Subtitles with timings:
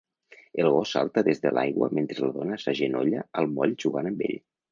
[0.61, 4.37] El gos salta des de l'aigua mentre la dona s'agenolla al moll jugant amb ell